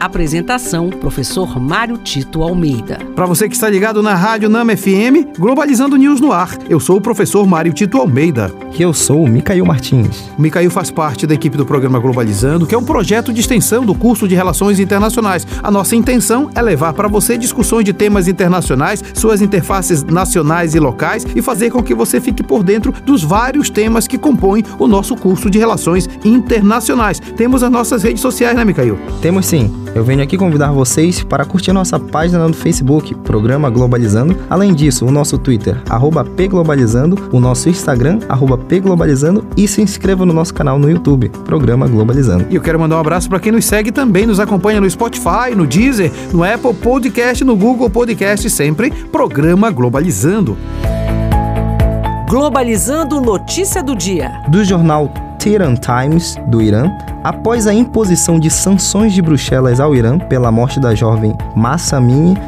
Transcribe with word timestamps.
Apresentação: 0.00 0.88
Professor 0.88 1.60
Mário 1.60 1.98
Tito 1.98 2.42
Almeida. 2.42 2.98
Para 3.14 3.26
você 3.26 3.46
que 3.46 3.54
está 3.54 3.68
ligado 3.68 4.02
na 4.02 4.14
Rádio 4.14 4.48
Nama 4.48 4.74
FM, 4.74 5.36
Globalizando 5.38 5.96
News 5.96 6.22
no 6.22 6.32
ar. 6.32 6.56
Eu 6.70 6.80
sou 6.80 6.96
o 6.96 7.00
professor 7.02 7.46
Mário 7.46 7.70
Tito 7.74 7.98
Almeida. 7.98 8.50
E 8.78 8.80
eu 8.80 8.94
sou 8.94 9.24
o 9.24 9.28
Micael 9.28 9.66
Martins. 9.66 10.30
O 10.38 10.40
Micael 10.40 10.70
faz 10.70 10.90
parte 10.90 11.26
da 11.26 11.34
equipe 11.34 11.54
do 11.54 11.66
programa 11.66 11.98
Globalizando, 11.98 12.66
que 12.66 12.74
é 12.74 12.78
um 12.78 12.84
projeto 12.84 13.30
de 13.30 13.40
extensão 13.40 13.84
do 13.84 13.94
curso 13.94 14.26
de 14.26 14.34
Relações 14.34 14.80
Internacionais. 14.80 15.46
A 15.62 15.70
nossa 15.70 15.94
intenção 15.94 16.50
é 16.54 16.62
levar 16.62 16.94
para 16.94 17.06
você 17.06 17.36
discussões 17.36 17.84
de 17.84 17.92
temas 17.92 18.26
internacionais, 18.26 19.04
suas 19.12 19.42
interfaces 19.42 20.02
nacionais 20.02 20.74
e 20.74 20.80
locais 20.80 21.26
e 21.36 21.42
fazer 21.42 21.70
com 21.70 21.82
que 21.82 21.94
você 21.94 22.22
fique 22.22 22.42
por 22.42 22.62
dentro 22.62 22.90
dos 23.04 23.22
vários 23.22 23.68
temas 23.68 24.08
que 24.08 24.16
compõem 24.16 24.64
o 24.78 24.88
nosso 24.88 25.14
curso 25.14 25.50
de 25.50 25.58
Relações 25.58 26.08
Internacionais. 26.24 27.20
Temos 27.20 27.62
as 27.62 27.70
nossas 27.70 28.02
redes 28.02 28.22
sociais, 28.22 28.56
né, 28.56 28.64
Micael? 28.64 28.98
Temos 29.20 29.44
sim. 29.44 29.70
Eu 29.92 30.04
venho 30.04 30.22
aqui 30.22 30.38
convidar 30.38 30.70
vocês 30.70 31.24
para 31.24 31.44
curtir 31.44 31.72
nossa 31.72 31.98
página 31.98 32.46
no 32.46 32.54
Facebook, 32.54 33.12
Programa 33.16 33.68
Globalizando. 33.68 34.36
Além 34.48 34.72
disso, 34.72 35.04
o 35.04 35.10
nosso 35.10 35.36
Twitter, 35.36 35.82
arroba 35.88 36.24
pglobalizando, 36.24 37.28
o 37.32 37.40
nosso 37.40 37.68
Instagram, 37.68 38.20
arroba 38.28 38.56
pglobalizando 38.56 39.44
e 39.56 39.66
se 39.66 39.82
inscreva 39.82 40.24
no 40.24 40.32
nosso 40.32 40.54
canal 40.54 40.78
no 40.78 40.88
YouTube, 40.88 41.28
Programa 41.44 41.88
Globalizando. 41.88 42.46
E 42.48 42.54
eu 42.54 42.62
quero 42.62 42.78
mandar 42.78 42.96
um 42.96 43.00
abraço 43.00 43.28
para 43.28 43.40
quem 43.40 43.50
nos 43.50 43.64
segue 43.64 43.90
também, 43.90 44.26
nos 44.26 44.38
acompanha 44.38 44.80
no 44.80 44.88
Spotify, 44.88 45.56
no 45.56 45.66
Deezer, 45.66 46.12
no 46.32 46.44
Apple 46.44 46.74
Podcast, 46.74 47.42
no 47.44 47.56
Google 47.56 47.90
Podcast, 47.90 48.48
sempre 48.48 48.92
Programa 49.10 49.70
Globalizando. 49.72 50.56
Globalizando 52.28 53.20
notícia 53.20 53.82
do 53.82 53.96
dia. 53.96 54.30
Do 54.50 54.64
jornal 54.64 55.12
Tehran 55.40 55.74
Times, 55.74 56.36
do 56.46 56.62
Irã, 56.62 56.88
após 57.22 57.66
a 57.66 57.74
imposição 57.74 58.38
de 58.38 58.50
sanções 58.50 59.12
de 59.12 59.22
Bruxelas 59.22 59.80
ao 59.80 59.94
Irã 59.94 60.18
pela 60.18 60.50
morte 60.50 60.80
da 60.80 60.94
jovem 60.94 61.34
Massa 61.54 62.00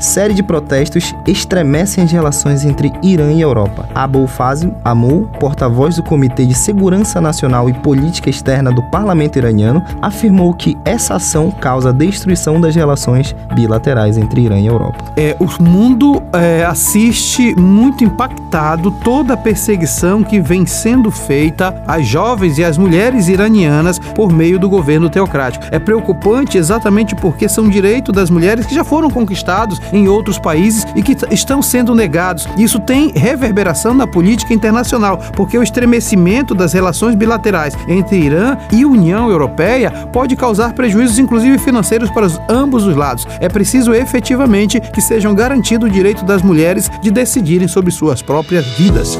série 0.00 0.34
de 0.34 0.42
protestos 0.42 1.14
estremecem 1.26 2.04
as 2.04 2.10
relações 2.10 2.64
entre 2.64 2.92
Irã 3.02 3.32
e 3.32 3.40
Europa. 3.40 3.88
Abul 3.94 4.26
Fazl 4.26 4.70
Amul, 4.84 5.28
porta-voz 5.38 5.96
do 5.96 6.02
Comitê 6.02 6.44
de 6.46 6.54
Segurança 6.54 7.20
Nacional 7.20 7.68
e 7.68 7.74
Política 7.74 8.30
Externa 8.30 8.72
do 8.72 8.82
Parlamento 8.90 9.36
iraniano, 9.36 9.82
afirmou 10.00 10.52
que 10.54 10.76
essa 10.84 11.14
ação 11.14 11.50
causa 11.50 11.92
destruição 11.92 12.60
das 12.60 12.74
relações 12.74 13.34
bilaterais 13.54 14.16
entre 14.16 14.42
Irã 14.42 14.58
e 14.58 14.66
Europa. 14.66 15.04
É, 15.16 15.36
o 15.38 15.62
mundo 15.62 16.22
é, 16.32 16.64
assiste 16.64 17.54
muito 17.54 18.04
impactado 18.04 18.90
toda 18.90 19.34
a 19.34 19.36
perseguição 19.36 20.22
que 20.22 20.40
vem 20.40 20.66
sendo 20.66 21.10
feita 21.10 21.82
às 21.86 22.06
jovens 22.06 22.58
e 22.58 22.64
às 22.64 22.76
mulheres 22.76 23.28
iranianas 23.28 23.98
por 23.98 24.32
meio 24.32 24.55
do 24.58 24.68
governo 24.68 25.08
teocrático. 25.08 25.64
É 25.70 25.78
preocupante 25.78 26.58
exatamente 26.58 27.14
porque 27.14 27.48
são 27.48 27.68
direitos 27.68 28.14
das 28.14 28.30
mulheres 28.30 28.66
que 28.66 28.74
já 28.74 28.84
foram 28.84 29.10
conquistados 29.10 29.80
em 29.92 30.08
outros 30.08 30.38
países 30.38 30.86
e 30.94 31.02
que 31.02 31.16
estão 31.30 31.62
sendo 31.62 31.94
negados. 31.94 32.48
Isso 32.56 32.78
tem 32.78 33.12
reverberação 33.12 33.94
na 33.94 34.06
política 34.06 34.54
internacional, 34.54 35.18
porque 35.34 35.58
o 35.58 35.62
estremecimento 35.62 36.54
das 36.54 36.72
relações 36.72 37.14
bilaterais 37.14 37.76
entre 37.88 38.18
Irã 38.18 38.56
e 38.72 38.84
União 38.84 39.30
Europeia 39.30 39.90
pode 40.12 40.36
causar 40.36 40.72
prejuízos, 40.72 41.18
inclusive 41.18 41.58
financeiros, 41.58 42.10
para 42.10 42.26
ambos 42.48 42.86
os 42.86 42.96
lados. 42.96 43.26
É 43.40 43.48
preciso 43.48 43.94
efetivamente 43.94 44.80
que 44.80 45.00
sejam 45.00 45.34
garantido 45.34 45.86
o 45.86 45.90
direito 45.90 46.24
das 46.24 46.42
mulheres 46.42 46.90
de 47.00 47.10
decidirem 47.10 47.68
sobre 47.68 47.90
suas 47.90 48.22
próprias 48.22 48.66
vidas. 48.76 49.18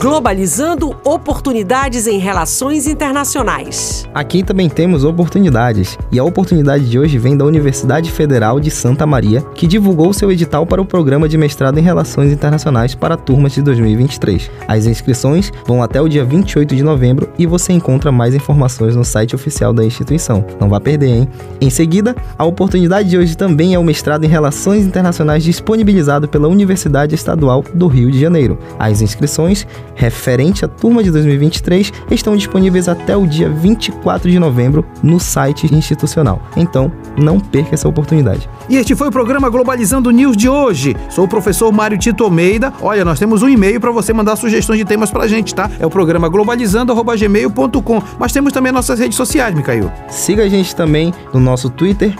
Globalizando 0.00 0.94
oportunidades 1.04 2.06
em 2.06 2.20
relações 2.20 2.86
internacionais. 2.86 4.08
Aqui 4.14 4.44
também 4.44 4.68
temos 4.68 5.02
oportunidades, 5.02 5.98
e 6.12 6.20
a 6.20 6.24
oportunidade 6.24 6.88
de 6.88 6.96
hoje 7.00 7.18
vem 7.18 7.36
da 7.36 7.44
Universidade 7.44 8.12
Federal 8.12 8.60
de 8.60 8.70
Santa 8.70 9.04
Maria, 9.04 9.42
que 9.56 9.66
divulgou 9.66 10.12
seu 10.12 10.30
edital 10.30 10.64
para 10.64 10.80
o 10.80 10.84
programa 10.84 11.28
de 11.28 11.36
mestrado 11.36 11.78
em 11.78 11.82
Relações 11.82 12.32
Internacionais 12.32 12.94
para 12.94 13.14
a 13.14 13.16
turma 13.16 13.48
de 13.48 13.60
2023. 13.60 14.48
As 14.68 14.86
inscrições 14.86 15.52
vão 15.66 15.82
até 15.82 16.00
o 16.00 16.08
dia 16.08 16.24
28 16.24 16.76
de 16.76 16.82
novembro 16.84 17.28
e 17.36 17.44
você 17.44 17.72
encontra 17.72 18.12
mais 18.12 18.36
informações 18.36 18.94
no 18.94 19.04
site 19.04 19.34
oficial 19.34 19.72
da 19.72 19.84
instituição. 19.84 20.44
Não 20.60 20.68
vá 20.68 20.78
perder, 20.78 21.08
hein? 21.08 21.28
Em 21.60 21.70
seguida, 21.70 22.14
a 22.38 22.44
oportunidade 22.44 23.10
de 23.10 23.18
hoje 23.18 23.36
também 23.36 23.74
é 23.74 23.78
o 23.80 23.84
mestrado 23.84 24.22
em 24.22 24.28
Relações 24.28 24.86
Internacionais 24.86 25.42
disponibilizado 25.42 26.28
pela 26.28 26.46
Universidade 26.46 27.16
Estadual 27.16 27.64
do 27.74 27.88
Rio 27.88 28.12
de 28.12 28.20
Janeiro. 28.20 28.60
As 28.78 29.02
inscrições 29.02 29.66
referente 29.98 30.64
à 30.64 30.68
turma 30.68 31.02
de 31.02 31.10
2023 31.10 31.92
estão 32.08 32.36
disponíveis 32.36 32.88
até 32.88 33.16
o 33.16 33.26
dia 33.26 33.50
24 33.50 34.30
de 34.30 34.38
novembro 34.38 34.86
no 35.02 35.18
site 35.18 35.74
institucional. 35.74 36.40
Então, 36.56 36.90
não 37.18 37.40
perca 37.40 37.74
essa 37.74 37.88
oportunidade. 37.88 38.48
E 38.68 38.76
este 38.76 38.94
foi 38.94 39.08
o 39.08 39.10
programa 39.10 39.50
Globalizando 39.50 40.12
News 40.12 40.36
de 40.36 40.48
hoje. 40.48 40.96
Sou 41.10 41.24
o 41.24 41.28
professor 41.28 41.72
Mário 41.72 41.98
Tito 41.98 42.22
Almeida. 42.22 42.72
Olha, 42.80 43.04
nós 43.04 43.18
temos 43.18 43.42
um 43.42 43.48
e-mail 43.48 43.80
para 43.80 43.90
você 43.90 44.12
mandar 44.12 44.36
sugestões 44.36 44.78
de 44.78 44.84
temas 44.84 45.10
pra 45.10 45.26
gente, 45.26 45.52
tá? 45.52 45.68
É 45.80 45.86
o 45.86 45.90
programa 45.90 46.28
globalizando@gmail.com. 46.28 48.02
Mas 48.20 48.30
temos 48.30 48.52
também 48.52 48.70
nossas 48.70 49.00
redes 49.00 49.16
sociais, 49.16 49.52
Micael. 49.52 49.90
Siga 50.08 50.44
a 50.44 50.48
gente 50.48 50.76
também 50.76 51.12
no 51.34 51.40
nosso 51.40 51.68
Twitter, 51.68 52.14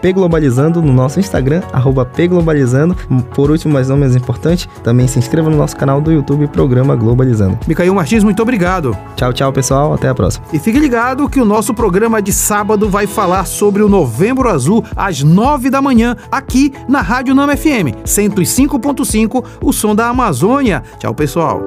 @pglobalizando, 0.00 0.80
no 0.80 0.92
nosso 0.92 1.18
Instagram, 1.18 1.62
@pglobalizando. 2.14 2.94
Por 3.34 3.50
último, 3.50 3.74
mas 3.74 3.88
não 3.88 3.96
menos 3.96 4.14
importante, 4.14 4.68
também 4.84 5.08
se 5.08 5.18
inscreva 5.18 5.50
no 5.50 5.56
nosso 5.56 5.76
canal 5.76 6.00
do 6.00 6.12
YouTube, 6.12 6.46
Programa 6.46 6.94
Globalizando. 6.94 7.23
Micael 7.66 7.94
Martins, 7.94 8.24
muito 8.24 8.42
obrigado. 8.42 8.96
Tchau, 9.16 9.32
tchau, 9.32 9.52
pessoal. 9.52 9.94
Até 9.94 10.08
a 10.08 10.14
próxima. 10.14 10.44
E 10.52 10.58
fique 10.58 10.78
ligado 10.78 11.28
que 11.28 11.40
o 11.40 11.44
nosso 11.44 11.72
programa 11.74 12.20
de 12.20 12.32
sábado 12.32 12.88
vai 12.88 13.06
falar 13.06 13.46
sobre 13.46 13.82
o 13.82 13.88
Novembro 13.88 14.48
Azul 14.48 14.84
às 14.96 15.22
nove 15.22 15.70
da 15.70 15.80
manhã, 15.80 16.16
aqui 16.30 16.72
na 16.88 17.00
Rádio 17.00 17.34
Nama 17.34 17.56
FM 17.56 18.04
105.5, 18.04 19.44
o 19.62 19.72
som 19.72 19.94
da 19.94 20.08
Amazônia. 20.08 20.82
Tchau, 20.98 21.14
pessoal. 21.14 21.60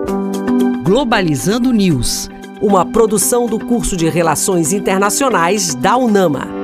Globalizando 0.84 1.72
News, 1.72 2.30
uma 2.62 2.86
produção 2.86 3.46
do 3.46 3.60
curso 3.60 3.98
de 3.98 4.08
Relações 4.10 4.72
Internacionais 4.72 5.76
da 5.76 5.98
UNAMA. 5.98 6.57